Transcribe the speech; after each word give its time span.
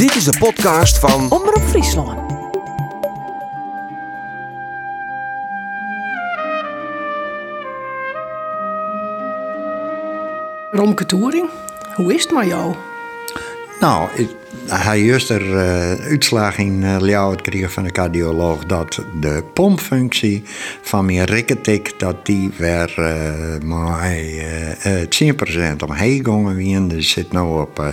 Dit 0.00 0.14
is 0.14 0.24
de 0.24 0.38
podcast 0.38 0.98
van 0.98 1.30
Omroep 1.30 1.62
Friesland. 1.62 2.32
Romke 10.70 11.06
Toering, 11.06 11.50
hoe 11.94 12.14
is 12.14 12.22
het 12.22 12.32
met 12.32 12.46
jou? 12.46 12.74
Nou, 13.80 14.08
ik- 14.14 14.38
hij 14.66 15.00
juist 15.00 15.30
er 15.30 15.56
eh, 15.56 16.06
uitslag 16.06 16.58
in 16.58 16.82
uh, 16.82 16.96
Ljouwert 16.98 17.40
kreeg 17.40 17.72
van 17.72 17.82
de 17.84 17.90
cardioloog 17.92 18.64
dat 18.64 19.02
de 19.20 19.44
pompfunctie 19.54 20.42
van 20.82 21.04
mijn 21.04 21.24
rikketik 21.24 21.92
dat 21.98 22.26
die 22.26 22.50
weer 22.56 22.94
eh 22.98 23.62
maar 23.64 24.00
eh, 24.02 25.00
eh, 25.02 25.08
10% 25.08 25.82
omheen 25.86 26.24
gegaan 26.24 26.54
wie 26.56 26.86
dus 26.86 27.10
zit 27.10 27.32
nu 27.32 27.38
op, 27.38 27.78
eh, 27.78 27.86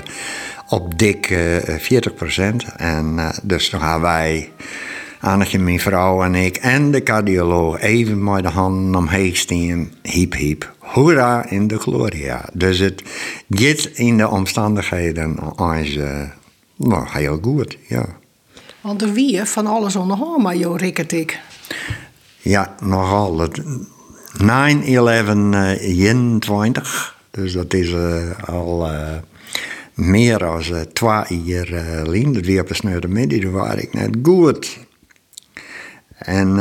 op 0.70 1.00
dik 1.00 1.30
eh 1.30 1.76
40%. 1.80 2.66
En 2.78 3.14
eh, 3.20 3.30
dus 3.44 3.70
dan 3.70 3.80
gaan 3.80 4.02
wij 4.02 4.52
Annetje, 5.20 5.60
mijn 5.60 5.80
vrouw 5.80 6.24
en 6.24 6.36
ik 6.36 6.58
en 6.58 6.92
de 6.92 7.04
cardioloog 7.04 7.80
even 7.82 8.24
met 8.24 8.44
de 8.44 8.50
handen 8.50 8.96
omheen 8.96 9.36
staan. 9.36 9.90
Hiep, 10.02 10.34
hiep. 10.34 10.76
Hoera 10.88 11.50
in 11.50 11.68
de 11.68 11.80
gloria. 11.80 12.50
Dus 12.54 12.80
het 12.80 13.04
gaat 13.48 13.90
in 13.94 14.18
de 14.18 14.30
omstandigheden 14.30 15.40
eh, 15.98 16.22
nou, 16.76 17.06
heel 17.10 17.40
goed, 17.42 17.78
ja. 17.88 18.06
Want 18.82 19.02
er 19.02 19.14
wie 19.14 19.46
van 19.46 19.68
alles 19.68 19.96
onder 19.96 20.18
hand 20.18 20.44
met 20.44 20.58
jou 20.58 20.78
rikketik. 20.78 21.40
Ja, 22.38 22.76
nogal. 22.80 23.40
Het 23.40 23.62
9-11 24.38 24.44
eh, 24.44 25.82
21. 25.82 27.16
Dus 27.32 27.54
dat 27.54 27.74
is 27.74 27.92
eh, 27.92 28.44
al 28.46 28.92
eh, 28.92 29.16
meer 29.94 30.38
dan 30.38 30.64
twee 30.94 31.44
jaar 31.44 32.06
uh. 32.06 32.34
Dat 32.34 32.46
weer 32.46 32.62
op 32.62 32.68
de 32.68 32.74
sneude 32.74 33.08
midden, 33.08 33.52
was 33.52 33.76
ik 33.76 33.94
net 33.94 34.18
goed. 34.24 34.80
En 36.18 36.56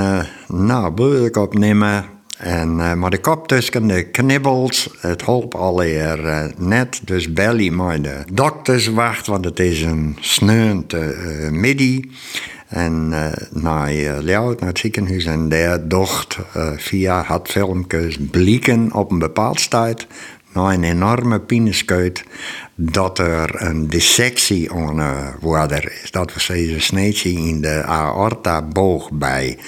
nou, 0.48 0.92
wil 0.94 1.24
ik 1.24 1.36
opnemen. 1.36 2.15
En, 2.36 2.78
uh, 2.78 2.92
maar 2.92 3.10
de 3.10 3.20
kop 3.20 3.48
tussen 3.48 3.86
de 3.86 4.02
knibbels, 4.02 4.88
het 5.00 5.22
holp 5.22 5.54
alweer 5.54 6.24
uh, 6.24 6.44
net. 6.56 7.00
Dus 7.04 7.32
belly 7.32 7.68
maar 7.68 8.02
de 8.02 8.16
dokters 8.32 8.86
wacht, 8.86 9.26
want 9.26 9.44
het 9.44 9.60
is 9.60 9.82
een 9.82 10.16
sneund 10.20 10.94
uh, 10.94 11.48
midi. 11.50 12.10
En 12.68 13.08
naar 13.50 13.92
uh, 13.92 14.20
Ljouwert, 14.20 14.60
naar 14.60 14.68
het 14.68 14.78
ziekenhuis. 14.78 15.24
En 15.24 15.48
daar 15.48 15.88
docht 15.88 16.38
via 16.76 17.24
het 17.26 17.48
filmpjes 17.48 18.18
blikken 18.30 18.92
op 18.92 19.10
een 19.10 19.18
bepaald 19.18 19.70
tijd. 19.70 20.06
Na 20.52 20.72
een 20.72 20.84
enorme 20.84 21.40
pineskeut 21.40 22.24
dat 22.74 23.18
er 23.18 23.62
een 23.62 23.88
dissectie 23.88 24.72
aan 24.72 25.34
worden 25.40 25.82
is. 26.02 26.10
Dat 26.10 26.32
een 26.48 26.80
sneetje 26.80 27.30
in 27.30 27.60
de 27.60 27.82
aorta-boog 27.82 29.10
bij 29.10 29.58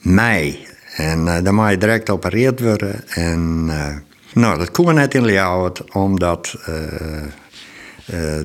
mij. 0.00 0.58
En 0.98 1.26
uh, 1.26 1.36
dan 1.42 1.54
moet 1.54 1.70
je 1.70 1.78
direct 1.78 2.10
opereerd 2.10 2.60
worden. 2.60 3.08
En 3.08 3.64
uh, 3.68 3.86
nou, 4.32 4.58
dat 4.58 4.70
kon 4.70 4.94
net 4.94 5.14
in 5.14 5.24
Ljouwert, 5.24 5.92
omdat 5.92 6.54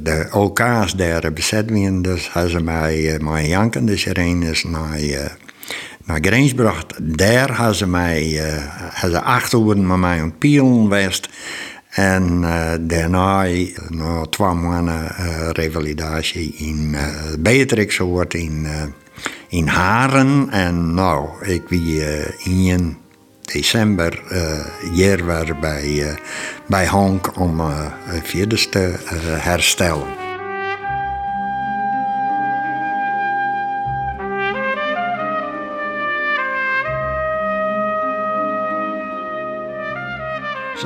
de 0.01 0.27
OK's 0.31 0.93
daar 0.95 1.33
bezet 1.33 1.69
werden. 1.69 2.01
Dus 2.01 2.33
hebben 2.33 2.51
ze 2.51 2.61
mij, 2.61 3.19
mijn 3.21 3.47
janken, 3.47 3.85
de 3.85 3.97
sirenes, 3.97 4.63
naar, 4.63 4.99
naar 6.05 6.19
Grens 6.21 6.49
gebracht. 6.49 7.17
Daar 7.17 7.57
hebben 7.57 7.75
ze 7.75 7.87
mij, 7.87 8.23
hebben 8.93 9.19
ze 9.19 9.21
acht 9.21 9.53
uur 9.53 9.77
met 9.77 9.97
mij 9.97 10.19
een 10.19 10.37
pielen 10.37 10.81
geweest. 10.81 11.29
En 11.93 12.41
uh, 12.41 12.71
daarna, 12.79 13.45
na 13.89 14.25
twee 14.29 14.53
maanden 14.53 15.03
uh, 15.19 15.49
revalidatie 15.51 16.55
in 16.57 16.89
uh, 16.91 16.99
Beatrix 17.39 17.97
hoort 17.97 18.33
in, 18.33 18.67
in 19.53 19.67
Haren. 19.67 20.49
En 20.49 20.93
nou, 20.93 21.45
ik 21.45 21.63
wie 21.67 22.03
in 22.37 22.97
december 23.41 24.21
jaar 24.91 25.25
weer 25.25 25.59
bij, 25.59 26.17
bij 26.67 26.87
Honk 26.87 27.39
om 27.39 27.61
vierdes 28.23 28.69
te 28.69 28.93
herstellen. 29.23 30.21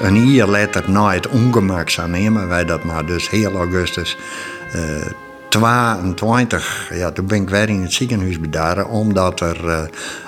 Een 0.02 0.32
jaar 0.32 0.48
later, 0.48 0.90
na 0.90 1.14
het 1.14 1.28
ongemak, 1.28 1.90
zou 1.90 2.10
nemen 2.10 2.48
wij 2.48 2.66
dat 2.66 2.84
maar 2.84 3.06
dus 3.06 3.30
heel 3.30 3.56
augustus 3.56 4.18
uh, 4.76 5.06
22. 5.60 6.92
Ja, 6.94 7.12
toen 7.12 7.28
ben 7.28 7.42
ik 7.42 7.50
weer 7.50 7.70
in 7.70 7.82
het 7.82 7.94
ziekenhuis 7.94 8.40
bedaren, 8.40 8.90
omdat 8.90 9.40
er 9.40 9.66
uh, 9.66 9.82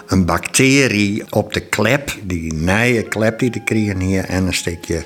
een 0.08 0.26
bacterie 0.26 1.24
op 1.30 1.54
de 1.54 1.60
klep, 1.60 2.16
die 2.24 2.54
nieuwe 2.54 3.04
klep 3.04 3.40
die 3.40 3.50
te 3.50 3.60
krijgen 3.60 4.00
hier, 4.00 4.24
en 4.26 4.48
een 4.48 4.54
stukje 4.54 5.04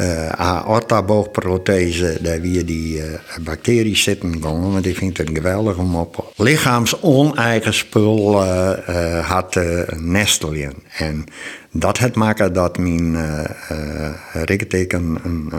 uh, 0.00 0.28
aortaboogprothese, 0.28 2.18
daar 2.20 2.40
weer 2.40 2.66
die 2.66 2.96
uh, 2.96 3.04
bacterie 3.40 3.96
zitten 3.96 4.42
gaan, 4.42 4.72
want 4.72 4.84
die 4.84 4.96
vindt 4.96 5.18
het 5.18 5.30
geweldig 5.32 5.76
om 5.76 5.96
op 5.96 6.32
lichaams-oneigen 6.36 7.74
spul 7.74 8.42
had 9.22 9.52
te 9.52 9.86
nestelen. 9.96 10.74
En 10.96 11.24
dat 11.72 11.98
het 11.98 12.14
maken 12.14 12.52
dat 12.52 12.78
mijn 12.78 13.14
uh, 13.14 13.50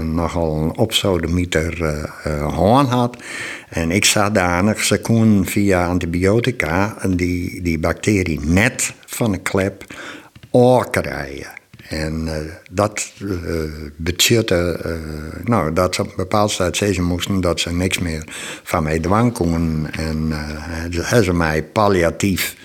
nogal 0.01 0.61
een 0.61 0.77
opsodemieter 0.77 1.79
uh, 2.27 2.55
hoorn 2.55 2.85
had. 2.85 3.17
En 3.69 3.91
ik 3.91 4.05
zag 4.05 4.31
danig, 4.31 4.83
ze 4.83 5.01
kon 5.01 5.45
via 5.45 5.87
antibiotica 5.87 6.97
die, 7.09 7.61
die 7.61 7.79
bacterie 7.79 8.39
net 8.43 8.93
van 9.05 9.31
de 9.31 9.37
klep 9.37 9.83
krijgen. 10.89 11.59
En 11.89 12.29
dat 12.71 13.11
uh, 13.19 13.29
nou, 15.43 15.73
dat 15.73 15.95
ze 15.95 16.01
op 16.01 16.07
een 16.07 16.13
bepaalde 16.15 16.53
tijd 16.71 16.95
ze 16.95 17.01
moesten 17.01 17.41
dat 17.41 17.59
ze 17.59 17.73
niks 17.73 17.99
meer 17.99 18.23
van 18.63 18.83
mij 18.83 18.99
dwang 18.99 19.33
konden. 19.33 19.91
En 19.93 20.27
hebben 20.91 21.23
ze 21.23 21.33
mij 21.33 21.63
palliatief 21.63 22.55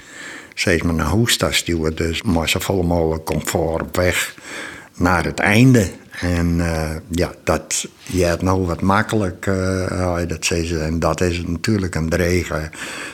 steeds 0.59 0.83
maar 0.83 0.95
naar 0.95 1.07
Hoesta 1.07 1.53
stuwen. 1.53 1.97
Dus 1.97 2.23
maar 2.23 2.49
zo 2.49 2.59
vol 2.59 2.83
mogelijk 2.83 3.25
comfort 3.25 3.97
weg 3.97 4.35
naar 4.97 5.25
het 5.25 5.39
einde. 5.39 5.91
En 6.21 6.57
uh, 6.57 6.91
ja, 7.09 7.33
dat, 7.45 7.89
je 8.05 8.25
hebt 8.25 8.43
nou 8.43 8.67
wat 8.67 8.81
makkelijk, 8.81 9.47
uh, 9.47 10.17
dat 10.29 10.45
ze, 10.45 10.79
en 10.79 10.99
dat 10.99 11.21
is 11.21 11.43
natuurlijk 11.47 11.95
een 11.95 12.09
drege 12.09 12.71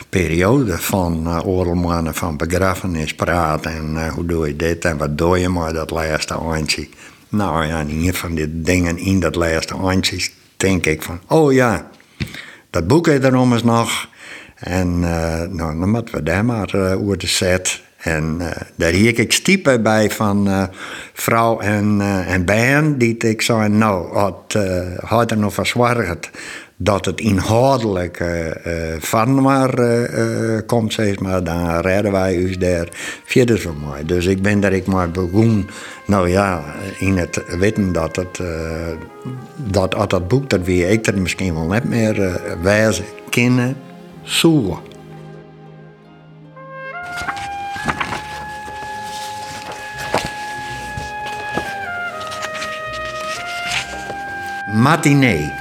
periode 0.09 0.79
van 0.79 1.27
uh, 1.27 2.13
van 2.13 2.37
begrafenis 2.37 3.15
praten 3.15 3.73
en 3.73 4.09
hoe 4.09 4.27
doe 4.27 4.47
je 4.47 4.57
dit 4.57 4.85
en 4.85 4.97
wat 4.97 5.19
doe 5.19 5.39
je 5.39 5.49
maar 5.49 5.73
dat 5.73 5.91
laatste 5.91 6.39
eindje. 6.53 6.89
Nou 7.29 7.67
ja, 7.67 7.81
in 7.81 7.91
ieder 7.91 8.15
van 8.15 8.35
die 8.35 8.63
dingen 8.63 8.99
in 8.99 9.21
dat 9.21 9.35
laatste 9.35 9.77
eindje 9.77 10.29
denk 10.57 10.87
ik 10.87 11.03
van, 11.03 11.21
oh 11.29 11.53
ja, 11.53 11.91
dat 12.71 12.87
boek 12.87 13.21
nog 13.21 13.53
eens 13.53 13.63
nog. 13.63 14.09
En 14.63 14.89
uh, 14.89 15.41
nou, 15.51 15.79
dan 15.79 15.91
moeten 15.91 16.15
we 16.15 16.23
daar 16.23 16.45
maar 16.45 16.75
uh, 16.75 17.03
over 17.03 17.19
de 17.19 17.27
set. 17.27 17.83
En 17.97 18.37
uh, 18.41 18.49
daar 18.75 18.93
hiek 18.93 19.19
ik 19.19 19.33
stiepen 19.33 19.83
bij 19.83 20.11
van 20.11 20.69
vrouw 21.13 21.61
en, 21.61 22.01
en 22.27 22.45
band. 22.45 23.01
Die 23.01 23.17
ik 23.17 23.43
zei, 23.43 23.69
nou, 23.69 24.17
had, 24.17 24.59
had 25.01 25.31
er 25.31 25.39
nog 25.39 25.55
verzorgd 25.55 26.31
dat 26.77 27.05
het 27.05 27.21
inhoudelijk 27.21 28.25
van 28.99 29.43
maar 29.43 29.75
komt, 30.67 30.93
zeg 30.93 31.19
maar. 31.19 31.45
Dan 31.45 31.81
redden 31.81 32.13
wij 32.13 32.43
ons 32.43 32.59
daar 32.59 32.89
verder 33.25 33.61
van 33.61 33.77
mij. 33.89 34.05
Dus 34.05 34.27
ik 34.27 34.43
ben 34.43 34.61
daar 34.61 34.73
ik 34.73 34.87
maar 34.87 35.11
begonnen, 35.11 35.69
nou 36.07 36.29
ja, 36.29 36.63
in 36.99 37.17
het 37.17 37.43
weten 37.59 37.93
dat 37.93 38.17
het, 38.17 38.41
dat 39.57 40.11
dat 40.11 40.29
boek, 40.29 40.51
dat 40.51 40.65
wie 40.65 40.89
ik 40.89 41.07
er 41.07 41.21
misschien 41.21 41.55
wel 41.55 41.67
net 41.67 41.85
meer 41.85 42.41
wijzen 42.63 43.05
kennen 43.31 43.77
zoeken. 44.23 44.91
Matinee. 54.75 55.53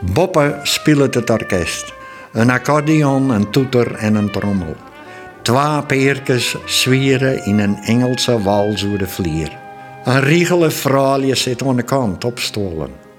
Boppe 0.00 0.58
speelt 0.62 1.14
het 1.14 1.30
orkest. 1.30 1.92
Een 2.32 2.50
accordeon, 2.50 3.30
een 3.30 3.50
toeter 3.50 3.94
en 3.94 4.14
een 4.14 4.30
trommel. 4.30 4.76
Twee 5.42 5.82
peertjes 5.86 6.56
zwieren 6.66 7.44
in 7.44 7.58
een 7.58 7.76
Engelse 7.76 8.42
wals 8.42 8.82
door 8.82 8.98
de 8.98 9.06
vlier. 9.06 9.58
Een 10.04 10.20
riegele 10.20 10.70
vrouwje 10.70 11.34
zit 11.34 11.62
aan 11.62 11.76
de 11.76 11.82
kant 11.82 12.24
op 12.24 12.38
stoelen. 12.38 13.09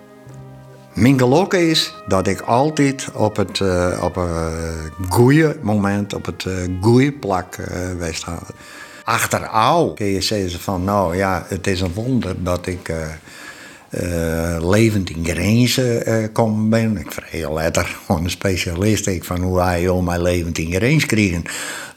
Mijn 0.94 1.20
geluk 1.20 1.54
is 1.54 1.94
dat 2.08 2.28
ik 2.28 2.42
altijd 2.42 3.10
op 3.14 3.36
het 3.36 3.60
uh, 3.60 4.00
op 4.04 4.16
een 4.16 4.92
goede 5.10 5.58
moment, 5.62 6.14
op 6.14 6.26
het 6.26 6.46
uh, 6.46 6.54
goede 6.82 7.12
plak 7.12 7.58
uh, 7.58 8.08
ga. 8.12 8.40
Achteraf 9.04 9.94
kun 9.94 10.06
je 10.06 10.22
zeggen 10.22 10.60
van, 10.60 10.84
nou 10.84 11.16
ja, 11.16 11.46
het 11.48 11.68
is 11.68 11.82
een 11.82 11.94
wonder 11.94 12.44
dat 12.44 12.68
ik 12.68 12.94
levend 14.60 15.10
in 15.10 15.26
grenzen 15.26 16.32
komen 16.32 16.70
ben. 16.70 16.98
Ik 16.98 17.12
vroeg 17.12 17.30
heel 17.30 17.54
letter 17.54 17.98
aan 18.08 18.24
een 18.24 18.30
specialist 18.30 19.08
ik, 19.08 19.24
van 19.24 19.42
hoe 19.42 19.62
hij 19.62 19.88
om 19.88 20.06
mij 20.06 20.22
levend 20.22 20.58
in 20.58 20.74
grenzen 20.74 21.08
kregen. 21.08 21.44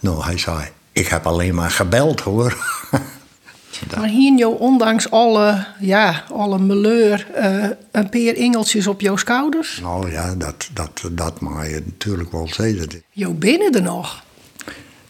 Nou, 0.00 0.24
hij 0.24 0.38
zei, 0.38 0.64
ik 0.92 1.06
heb 1.06 1.26
alleen 1.26 1.54
maar 1.54 1.70
gebeld 1.70 2.20
hoor. 2.20 2.56
Maar 3.96 4.08
hier 4.08 4.38
jou 4.38 4.58
ondanks 4.58 5.10
alle, 5.10 5.66
ja, 5.78 6.24
alle 6.32 6.58
meleur 6.58 7.26
uh, 7.38 7.64
een 7.90 8.08
paar 8.08 8.34
engeltjes 8.34 8.86
op 8.86 9.00
jouw 9.00 9.16
schouders? 9.16 9.78
Nou 9.82 10.10
ja, 10.10 10.34
dat, 10.34 10.68
dat, 10.72 11.02
dat 11.10 11.40
mag 11.40 11.68
je 11.68 11.82
natuurlijk 11.84 12.32
wel 12.32 12.48
zeggen. 12.48 13.02
Jo 13.10 13.32
binnen 13.32 13.72
er 13.72 13.82
nog? 13.82 14.22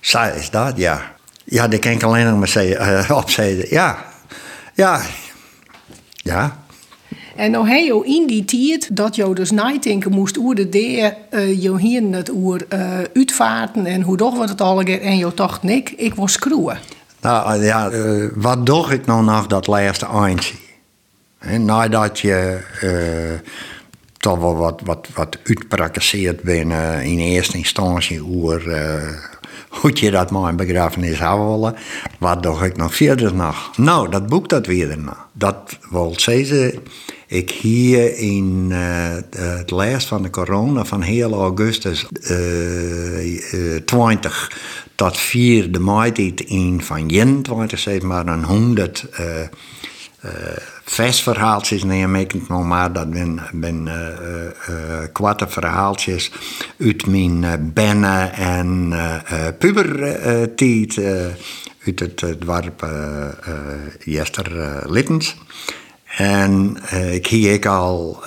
Zij 0.01 0.37
is 0.37 0.51
dat, 0.51 0.77
ja. 0.77 1.13
Ja, 1.45 1.69
dat 1.69 1.81
kan 1.81 1.93
ik 1.93 2.03
alleen 2.03 2.27
nog 2.27 2.39
maar 2.39 2.49
zeggen, 2.49 3.09
uh, 3.11 3.17
opzeggen. 3.23 3.67
Ja, 3.71 4.05
ja, 4.75 5.03
ja. 6.17 6.63
En 7.37 7.51
nou 7.51 7.69
heb 7.69 7.85
je 7.85 8.05
in 8.05 8.27
die 8.27 8.45
tijd 8.45 8.97
dat 8.97 9.17
je 9.17 9.35
dus 9.35 9.51
nadenken 9.51 10.11
moest 10.11 10.39
over 10.39 10.55
de 10.55 10.69
deer, 10.69 11.17
uh, 11.31 11.63
je 11.63 11.79
hier 11.79 12.03
het 12.03 12.33
over 12.33 12.67
uh, 12.73 12.99
uitvaarten 13.15 13.87
en 13.87 14.03
hoe 14.03 14.17
toch 14.17 14.37
wat 14.37 14.49
het 14.49 14.61
allemaal 14.61 14.95
en 14.95 15.17
je 15.17 15.33
dacht, 15.35 15.63
Nick, 15.63 15.91
ik 15.91 16.15
was 16.15 16.33
screwen. 16.33 16.79
Nou 17.25 17.65
ja, 17.65 17.91
uh, 17.91 18.29
wat 18.35 18.67
doe 18.67 18.93
ik 18.93 19.07
nou 19.07 19.25
nog 19.25 19.47
dat 19.47 19.67
laatste 19.67 20.07
eindje? 20.07 20.55
En 21.39 21.65
nadat 21.65 22.21
je 22.21 22.61
uh, 22.83 23.51
toch 24.19 24.39
wel 24.39 24.57
wat, 24.57 24.81
wat, 24.85 25.09
wat 25.15 25.39
uitpraktiseerd 25.45 26.43
bent 26.43 26.73
in 27.03 27.19
eerste 27.19 27.57
instantie 27.57 28.25
over 28.25 28.63
hoe 29.69 29.91
je 29.95 30.11
dat 30.11 30.31
maar 30.31 30.49
een 30.49 30.57
begrafenis 30.57 31.19
houden 31.19 31.75
wat 32.19 32.43
doe 32.43 32.65
ik 32.65 32.77
nog 32.77 32.95
verder 32.95 33.35
nog? 33.35 33.77
Nou, 33.77 34.11
dat 34.11 34.27
boek 34.27 34.49
dat 34.49 34.67
weer 34.67 34.99
nog. 34.99 35.27
Dat 35.33 35.79
wil 35.91 36.15
zeggen, 36.17 36.83
ik 37.35 37.51
hier 37.51 38.17
in 38.17 38.71
het 39.37 39.71
laatst 39.71 40.09
van 40.09 40.23
de 40.23 40.31
corona 40.31 40.85
van 40.85 41.03
heel 41.03 41.33
augustus 41.33 42.07
20 43.85 44.51
tot 44.95 45.19
4 45.19 45.73
de 45.73 45.79
maart 45.79 46.19
in 46.41 46.83
van 46.83 47.07
21, 47.07 47.79
zeg 47.79 48.03
maar, 48.03 48.27
een 48.27 48.45
100 48.45 49.07
uh, 49.21 49.27
uh, 50.25 50.31
versverhaaltjes 50.85 51.85
neem 51.85 52.15
ik 52.15 52.33
het 52.33 52.49
nog 52.49 52.65
maar. 52.65 52.93
Dat 52.93 53.11
ben, 53.11 53.41
ben 53.53 53.87
uh, 53.87 53.95
uh, 54.69 55.07
kwarte 55.13 55.49
verhaaltjes 55.49 56.31
uit 56.81 57.07
mijn 57.07 57.43
uh, 57.43 57.53
benne- 57.61 58.31
en 58.35 58.91
uh, 58.93 59.47
pubertijd 59.59 60.99
uit 61.87 62.01
het 62.01 62.25
dorp 62.39 62.89
Jester 64.05 64.83
Littens. 64.91 65.37
En 66.17 66.77
ik 67.13 67.27
hier 67.27 67.69
al, 67.69 68.23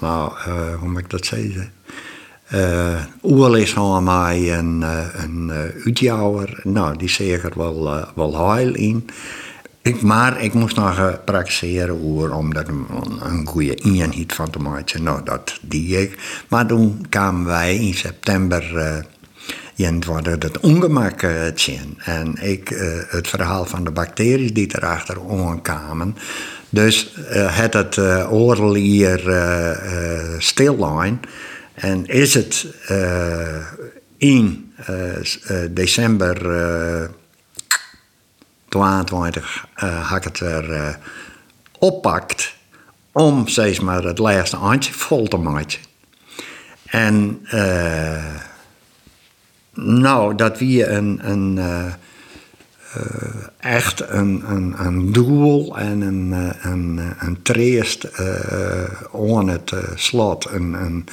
nou, 0.00 0.32
hoe 0.78 0.88
moet 0.88 1.00
ik 1.00 1.10
dat 1.10 1.26
zeggen? 1.26 1.72
Uh, 2.54 3.04
aan 3.94 4.04
mij 4.04 4.58
een, 4.58 4.82
een 5.22 5.48
uh, 5.48 5.84
uitjouwer. 5.84 6.60
Nou, 6.62 6.96
die 6.96 7.08
zeker 7.08 7.52
wel, 7.56 7.96
uh, 7.96 8.02
wel 8.14 8.46
heil 8.46 8.74
in. 8.74 9.08
Ik, 9.82 10.02
maar 10.02 10.42
ik 10.42 10.54
moest 10.54 10.76
nog 10.76 11.24
praktiseren 11.24 11.98
oer 12.02 12.34
om 12.34 12.54
daar 12.54 12.68
een, 12.68 13.46
goede 13.46 13.74
eenheid 13.74 14.34
van 14.34 14.50
te 14.50 14.58
maken. 14.58 15.02
Nou, 15.02 15.20
dat 15.24 15.58
die 15.62 16.00
ik. 16.00 16.18
Maar 16.48 16.66
toen 16.66 17.06
kwamen 17.08 17.44
wij 17.44 17.76
in 17.76 17.94
september 17.94 18.72
uh, 18.74 18.96
worden 20.04 20.40
het 20.40 20.60
ongemak 20.60 21.22
uh. 21.54 21.98
En 21.98 22.42
ik, 22.42 22.68
het 23.08 23.28
verhaal 23.28 23.64
van 23.64 23.84
de 23.84 23.90
bacteriën 23.90 24.54
die 24.54 24.76
erachter 24.76 25.20
kwamen. 25.62 26.16
Dus 26.68 27.14
het 27.32 27.72
het 27.72 27.98
oorlog 28.28 28.74
hier 28.74 29.20
stilline. 30.38 31.18
En 31.76 32.06
is 32.06 32.34
het 32.34 32.66
uh, 32.90 33.66
in 34.16 34.72
uh, 34.90 35.60
december 35.70 36.46
uh, 36.46 37.08
22 38.68 39.66
had 40.02 40.24
het 40.24 40.40
er 40.40 40.98
oppakt 41.78 42.54
om 43.12 43.48
steeds 43.48 43.80
maar 43.80 44.02
het 44.02 44.18
laatste 44.18 44.56
handje 44.56 44.92
vol 44.92 45.26
te 45.26 45.36
maken. 45.36 45.78
En 46.84 47.46
nou, 49.74 50.34
dat 50.34 50.58
wie 50.58 50.86
een, 50.86 51.20
een 51.22 51.58
echt 53.58 54.08
een, 54.08 54.44
een, 54.50 54.74
een 54.78 55.12
doel 55.12 55.78
en 55.78 56.00
een, 56.00 56.32
een, 56.62 57.00
een 57.18 57.42
treest 57.42 58.08
uh, 58.20 59.36
aan 59.36 59.48
het 59.48 59.72
slot. 59.94 60.48
Een, 60.50 60.72
een 60.72 61.04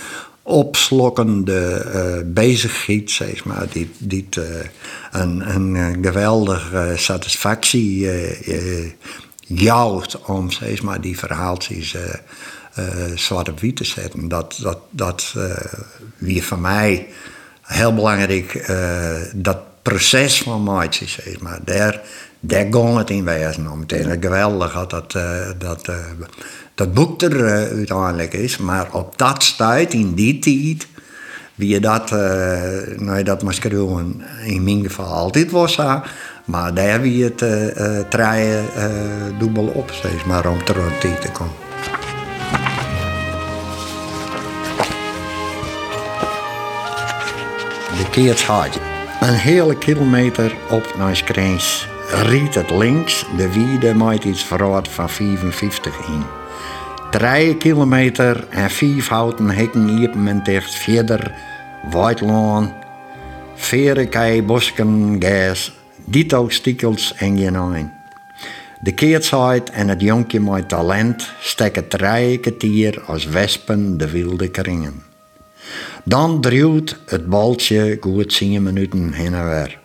opslokkende 0.44 1.86
uh, 1.96 2.34
bezigheid, 2.34 3.12
zeg 3.12 3.46
maar, 3.46 3.66
die, 3.72 3.92
die 3.98 4.28
uh, 4.40 4.44
een, 5.12 5.56
een 5.56 5.98
geweldige 6.02 6.94
satisfactie 6.96 8.00
uh, 8.00 8.90
jouwt 9.38 10.22
om 10.22 10.52
zeg 10.52 10.82
maar, 10.82 11.02
die 11.02 11.18
verhaaltjes 11.18 11.96
zwart 13.16 13.50
op 13.50 13.60
wit 13.60 13.76
te 13.76 13.84
zetten. 13.84 14.28
Dat, 14.28 14.60
dat, 14.62 14.80
dat 14.90 15.36
wie 16.18 16.44
voor 16.44 16.60
mij 16.60 17.08
heel 17.62 17.94
belangrijk, 17.94 18.74
dat 19.36 19.58
proces 19.84 20.42
van 20.42 20.64
maatjes, 20.64 21.20
zeg 21.24 21.40
maar, 21.40 21.60
daar, 21.66 22.02
daar 22.40 22.68
ging 22.72 22.98
het 22.98 23.10
in 23.10 23.24
wezen 23.24 23.72
om. 23.72 23.80
Het 23.88 24.18
geweldig 24.20 24.86
dat 24.88 24.90
dat, 24.90 25.16
dat 25.58 25.90
dat 26.76 26.94
boek 26.94 27.22
er 27.22 27.36
uh, 27.36 27.48
uiteindelijk 27.52 28.34
is. 28.34 28.58
Maar 28.58 28.88
op 28.92 29.18
dat 29.18 29.44
stuit, 29.44 29.94
in 29.94 30.14
die 30.14 30.40
tijd, 30.40 30.88
wie 31.56 31.80
dat, 31.80 32.12
uh, 32.12 32.18
nou 32.98 33.24
dat 33.24 33.44
maar 33.44 33.60
in 34.46 34.64
mijn 34.64 34.84
geval 34.84 35.06
altijd 35.06 35.52
was. 35.52 35.76
maar 36.46 36.74
daar 36.74 37.02
wie 37.02 37.24
het 37.24 37.42
uh, 37.42 38.00
draaien 38.10 38.66
dubbel 39.40 39.66
op, 39.68 39.92
steeds 39.92 40.24
maar 40.24 40.48
om 40.48 40.64
terug 40.64 41.00
te 41.00 41.32
komen. 41.32 41.54
De 47.98 48.10
Keertshaadje. 48.10 48.93
Een 49.24 49.34
hele 49.34 49.78
kilometer 49.78 50.56
op 50.70 50.94
naar 50.98 51.16
Skreens 51.16 51.88
riet 52.12 52.56
het 52.56 52.70
links 52.70 53.26
de 53.38 53.54
wiede 53.54 53.96
met 53.96 54.24
iets 54.24 54.44
verraad 54.44 54.88
van 54.88 55.10
55 55.10 56.08
in. 56.08 56.24
3 57.12 57.58
kilometer 57.58 58.48
en 58.50 58.70
vijf 58.70 59.08
houten 59.08 59.50
hekken 59.50 59.88
hier 59.88 60.18
men 60.18 60.44
dicht 60.44 60.76
verder, 60.76 61.32
Whitelaan, 61.90 62.74
verenkei, 63.56 64.44
bosken, 64.44 65.16
gas, 65.20 65.74
dito 66.06 66.50
stikkels 66.50 67.14
en 67.16 67.38
genijn. 67.38 67.94
De 68.80 68.94
keertsheid 68.94 69.70
en 69.70 69.88
het 69.88 70.02
jonkje 70.02 70.40
met 70.40 70.70
talent 70.70 71.32
stekken 71.40 71.88
drie 71.88 72.38
kwartier 72.38 73.02
als 73.06 73.26
wespen 73.26 73.98
de 73.98 74.10
wilde 74.10 74.48
kringen. 74.48 75.13
Dan 76.04 76.42
druwt 76.42 77.00
het 77.06 77.30
baltje 77.30 77.98
goed 78.02 78.38
10 78.38 78.64
minuten 78.64 79.14
heen 79.14 79.34
en 79.34 79.50
weer. 79.50 79.80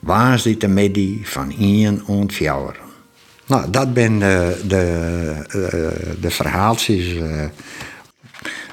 Waar 0.00 0.38
zit 0.38 0.60
de 0.60 0.68
medie 0.68 1.20
van 1.24 1.54
1 1.58 2.02
en 2.08 2.30
4? 2.30 2.86
Nou, 3.46 3.70
dat 3.70 3.88
zijn 3.94 4.18
de, 4.18 4.62
de, 4.66 4.84
eh, 5.48 6.20
de 6.20 6.30
verhaaltjes. 6.30 7.06
Uh, 7.06 7.44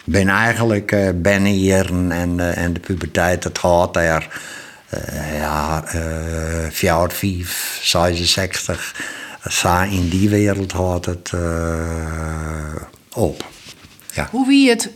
ben 0.04 0.28
eigenlijk 0.28 0.92
uh, 0.92 1.10
ben 1.16 1.44
hier 1.44 1.90
en, 2.10 2.38
uh, 2.38 2.58
en 2.58 2.74
de 2.74 2.80
puberteit, 2.80 3.44
het 3.44 3.60
gaat 3.60 3.94
daar. 3.94 4.42
Uh, 4.94 5.38
ja, 5.40 5.84
uh, 5.96 6.70
4, 6.70 7.10
5, 7.10 7.80
66. 7.84 8.96
Zo 9.50 9.82
in 9.82 10.10
die 10.10 10.30
wereld 10.30 10.74
gaat 10.74 11.06
het 11.06 11.32
op. 13.14 13.46
Ja. 14.16 14.28
Hoe 14.32 14.48
wie 14.48 14.70
het, 14.70 14.90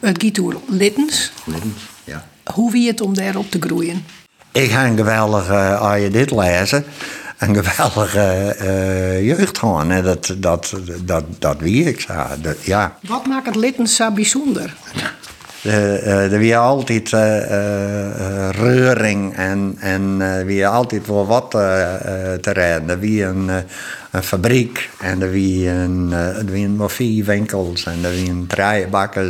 het 0.00 0.22
Gitoer 0.22 0.60
Littens? 0.68 1.32
Littens, 1.44 1.82
ja. 2.04 2.26
Hoe 2.44 2.72
wie 2.72 2.86
het 2.86 3.00
om 3.00 3.14
daarop 3.14 3.50
te 3.50 3.58
groeien? 3.60 4.04
Ik 4.52 4.70
ga 4.70 4.86
een 4.86 4.96
geweldige, 4.96 5.76
als 5.76 6.00
je 6.00 6.10
dit 6.10 6.30
lezen 6.30 6.84
een 7.42 7.64
geweldige 7.64 8.56
uh, 8.60 9.26
jeugd 9.26 9.58
gewoon. 9.58 10.02
Dat, 10.02 10.34
dat, 10.38 10.74
dat, 11.04 11.24
dat 11.38 11.60
wie 11.60 11.84
ik. 11.84 12.06
Dat, 12.40 12.64
ja. 12.64 12.98
Wat 13.08 13.26
maakt 13.26 13.46
het 13.46 13.56
Litten 13.56 13.86
zo 13.86 14.10
bijzonder? 14.10 14.74
Er 15.62 16.32
uh, 16.32 16.48
uh, 16.48 16.60
altijd 16.60 17.12
uh, 17.12 18.48
reuring 18.50 19.36
en, 19.36 19.76
en 19.80 20.44
wie 20.46 20.66
altijd 20.66 21.02
voor 21.04 21.26
wat 21.26 21.50
te 21.50 22.50
redden. 22.52 22.90
Er 22.90 22.98
wie 22.98 23.24
een, 23.24 23.50
een 24.10 24.22
fabriek 24.22 24.90
en 25.00 25.22
er 25.22 25.30
wie 25.30 25.68
een, 25.68 26.12
er 26.12 26.44
wie 26.44 26.64
een 26.64 27.24
winkels 27.24 27.84
en 27.84 28.04
er 28.04 28.10
wie 28.10 28.30
een 28.30 28.46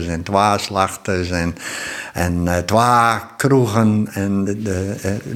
en 0.08 0.22
twee 0.22 0.58
slachters 0.58 1.30
en, 1.30 1.54
en 2.12 2.64
twee 2.66 3.20
kroegen. 3.36 4.08
En 4.12 4.58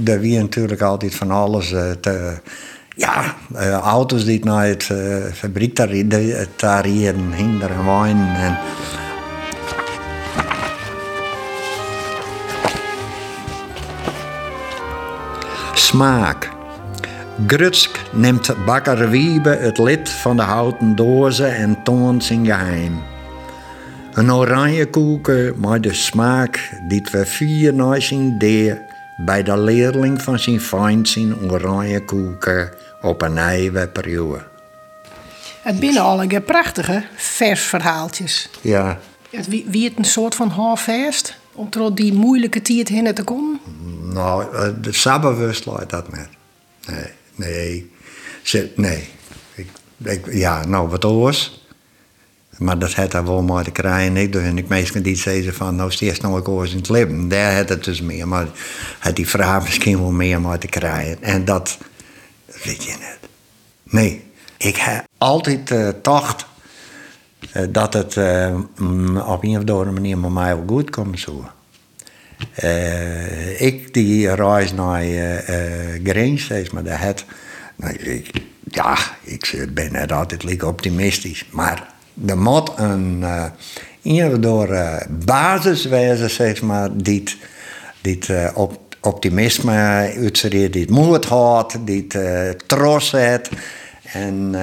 er 0.06 0.20
wie 0.20 0.40
natuurlijk 0.40 0.80
altijd 0.80 1.14
van 1.14 1.30
alles 1.30 1.68
te 2.00 2.34
Ja, 2.98 3.34
auto's 3.82 4.24
die 4.24 4.44
naar 4.44 4.66
het 4.66 4.88
uh, 4.92 5.16
fabriek 5.32 5.76
daar, 5.76 5.88
daar 6.56 6.84
hier 6.84 7.14
hinder 7.34 7.70
en 7.70 7.84
wijn. 7.84 8.36
En 8.36 8.58
Smaak. 15.96 16.50
Grutsk 17.46 18.00
neemt 18.12 18.64
bakker 18.64 19.10
Wiebe 19.10 19.48
het 19.48 19.78
lid 19.78 20.08
van 20.10 20.36
de 20.36 20.42
houten 20.42 20.96
dozen 20.96 21.56
en 21.56 21.82
toont 21.82 22.24
zijn 22.24 22.46
geheim. 22.46 23.02
Een 24.12 24.32
oranje 24.32 24.86
koeken 24.86 25.60
met 25.60 25.82
de 25.82 25.94
smaak 25.94 26.70
die 26.88 27.06
we 27.10 27.26
vier 27.26 27.74
na 27.74 28.00
zijn 28.00 28.38
deer 28.38 28.82
bij 29.16 29.42
de 29.42 29.58
leerling 29.58 30.22
van 30.22 30.38
zijn 30.38 30.60
vriend 30.60 31.08
zijn 31.08 31.50
oranje 31.50 32.04
koeken 32.04 32.70
op 33.02 33.22
een 33.22 33.34
nieuwe 33.34 33.88
periode. 33.88 34.42
Het 35.62 35.80
binnen 35.80 36.02
alle 36.02 36.40
prachtige 36.40 37.04
versverhaaltjes. 37.14 38.48
Ja. 38.60 38.98
Het 39.30 39.48
wie, 39.48 39.64
wie 39.68 39.84
het 39.88 39.98
een 39.98 40.04
soort 40.04 40.34
van 40.34 40.48
halfvest 40.48 41.36
om 41.52 41.70
tot 41.70 41.96
die 41.96 42.12
moeilijke 42.12 42.60
heen 42.64 43.14
te 43.14 43.24
komen? 43.24 43.60
Nou, 44.16 44.54
eh, 44.54 44.68
de 44.80 44.92
sabberwust 44.92 45.66
laat 45.66 45.90
dat 45.90 46.10
met. 46.10 46.28
Nee, 46.86 47.12
nee. 47.34 47.92
nee. 48.76 49.08
Ik, 50.02 50.32
ja, 50.32 50.66
nou, 50.66 50.88
wat 50.88 51.04
oors. 51.04 51.64
Maar 52.58 52.78
dat 52.78 52.92
had 52.92 53.12
hij 53.12 53.24
wel 53.24 53.42
maar 53.42 53.64
te 53.64 53.70
krijgen. 53.70 54.16
Ik 54.16 54.32
dus 54.32 54.52
ik 54.54 54.68
meestal 54.68 55.02
die 55.02 55.16
zeggen 55.16 55.54
van, 55.54 55.76
nou, 55.76 55.92
eerst 55.98 56.22
nog 56.22 56.34
een 56.34 56.46
oors 56.46 56.70
in 56.70 56.76
het 56.76 56.88
leven. 56.88 57.28
Daar 57.28 57.56
had 57.56 57.68
het 57.68 57.84
dus 57.84 58.00
meer. 58.00 58.28
Maar 58.28 58.46
had 58.98 59.16
die 59.16 59.28
vraag 59.28 59.62
misschien 59.62 59.98
wel 59.98 60.10
meer 60.10 60.40
maar 60.40 60.58
te 60.58 60.66
krijgen. 60.66 61.22
En 61.22 61.44
dat, 61.44 61.78
weet 62.64 62.84
je 62.84 62.90
net. 62.90 63.18
Nee, 63.82 64.24
ik 64.56 64.76
heb 64.76 65.04
altijd 65.18 65.70
uh, 65.70 65.88
dacht 66.02 66.46
uh, 67.56 67.66
dat 67.70 67.92
het 67.92 68.16
uh, 68.16 68.54
op 69.26 69.42
een 69.42 69.56
of 69.56 69.58
andere 69.58 69.90
manier 69.90 70.18
met 70.18 70.30
mij 70.30 70.56
wel 70.56 70.64
goed 70.66 70.90
komt 70.90 71.20
zo. 71.20 71.44
Uh, 72.64 73.60
ik 73.60 73.94
die 73.94 74.34
reis 74.34 74.72
naar 74.72 75.04
uh, 75.04 76.38
steeds, 76.38 76.70
maar 76.70 76.82
dat 76.82 76.98
het, 76.98 77.24
nou, 77.76 77.94
ik, 77.94 78.30
ja, 78.64 78.96
ik 79.22 79.68
ben 79.74 79.92
net 79.92 80.12
altijd 80.12 80.44
lekker 80.44 80.68
optimistisch, 80.68 81.46
maar 81.50 81.94
er 82.26 82.38
moet 82.38 82.70
een 82.76 83.20
uh, 83.20 83.44
uh, 84.02 84.96
basis 85.24 85.84
wezen, 85.84 86.30
zeg 86.30 86.62
maar, 86.62 86.88
die, 86.96 87.22
die 88.00 88.18
op, 88.54 88.96
optimisme 89.00 89.72
uitzeert, 90.16 90.72
die 90.72 90.82
het 90.82 90.90
moed 90.90 91.24
had, 91.24 91.78
die 91.84 92.06
trots 92.66 93.10
heeft. 93.10 93.50
En, 94.12 94.54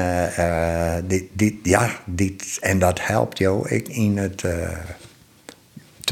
dit, 1.07 1.23
dit, 1.33 1.53
ja, 1.63 1.89
dit, 2.05 2.57
en 2.61 2.79
dat 2.79 2.99
helpt 3.05 3.37
jou 3.37 3.69
in 3.87 4.17
het 4.17 4.43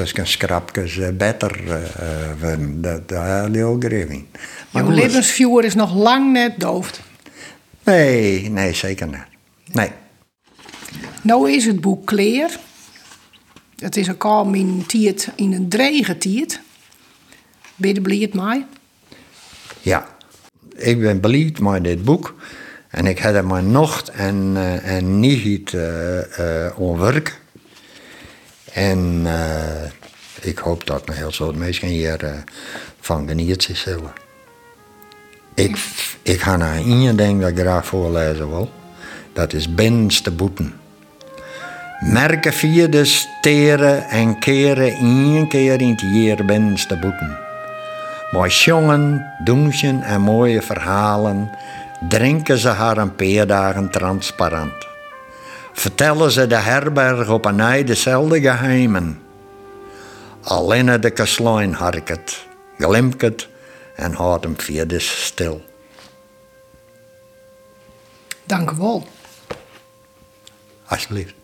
tussen 0.01 0.27
schrapjes 0.27 1.00
beter 1.17 1.62
uh, 1.63 2.53
Dat, 2.81 3.08
dat 3.08 3.27
had 3.27 3.53
je 3.53 3.63
ook 3.63 3.84
in. 3.84 4.27
Maar 4.72 4.84
Jouw 4.84 4.91
levensvuur 4.91 5.63
is 5.63 5.75
nog 5.75 5.96
lang 5.96 6.31
net 6.31 6.60
doofd. 6.60 7.01
Nee, 7.84 8.50
nee, 8.50 8.74
zeker 8.74 9.08
niet. 9.08 9.25
Nee. 9.72 9.91
Nou 11.22 11.51
is 11.51 11.65
het 11.65 11.81
boek 11.81 12.05
Kleer. 12.05 12.60
Het 13.75 13.98
is 13.98 14.08
een 14.08 14.17
kalm 14.17 14.55
in 14.55 14.84
tiet, 14.88 15.29
in 15.36 15.53
een 15.53 15.70
drege 15.70 16.17
tiet. 16.17 16.62
Ben 17.75 17.93
je 17.93 18.01
blij 18.01 18.29
mij? 18.34 18.65
Ja, 19.81 20.08
ik 20.75 21.00
ben 21.00 21.20
blij 21.20 21.53
met 21.60 21.84
dit 21.84 22.03
boek. 22.03 22.36
En 22.89 23.05
ik 23.05 23.20
heb 23.20 23.36
er 23.36 23.46
maar 23.46 23.63
nog 23.63 24.01
en, 24.13 24.51
uh, 24.55 24.96
en 24.96 25.20
niet 25.20 25.72
uh, 25.72 26.39
uh, 26.39 26.79
onwerk. 26.79 27.40
En 28.73 29.21
uh, 29.23 29.83
ik 30.41 30.57
hoop 30.57 30.85
dat 30.85 31.07
een 31.07 31.15
heel 31.15 31.31
soort 31.31 31.55
mensen 31.55 31.87
hier 31.87 32.23
uh, 32.23 32.29
van 32.99 33.27
genieten 33.27 33.75
zullen. 33.75 34.13
Ik, 35.53 35.77
ik 36.21 36.41
ga 36.41 36.57
naar 36.57 36.75
één 36.75 37.17
ding 37.17 37.41
dat 37.41 37.49
ik 37.49 37.57
graag 37.57 37.85
voorlezen 37.85 38.49
wil. 38.49 38.71
Dat 39.33 39.53
is 39.53 39.73
binnenste 39.73 40.31
boeten. 40.31 40.73
Merken 41.99 42.53
vierde 42.53 43.05
steren 43.05 44.09
en 44.09 44.39
keren 44.39 44.93
één 44.93 45.47
keer 45.47 45.81
in 45.81 45.89
het 45.89 46.01
jaar 46.01 46.45
binnenste 46.45 46.97
boeten. 46.97 47.37
Mooi 48.31 48.49
jongen, 48.49 49.25
doen 49.43 49.73
en 50.01 50.21
mooie 50.21 50.61
verhalen 50.61 51.49
drinken 52.07 52.57
ze 52.57 52.67
haar 52.67 52.97
een 52.97 53.15
paar 53.15 53.89
transparant 53.89 54.90
vertellen 55.73 56.31
ze 56.31 56.47
de 56.47 56.55
herberg 56.55 57.29
op 57.29 57.45
een 57.45 57.59
ei 57.59 57.83
dezelfde 57.83 58.41
geheimen. 58.41 59.21
Alleen 60.41 61.01
de 61.01 61.09
kaslein 61.09 61.73
harket, 61.73 62.45
glimket 62.77 63.47
en 63.95 64.13
houdt 64.13 64.43
hem 64.43 64.59
vierdes 64.59 65.25
stil. 65.25 65.61
Dank 68.43 68.71
u 68.71 68.75
wel. 68.77 69.07
Alsjeblieft. 70.85 71.40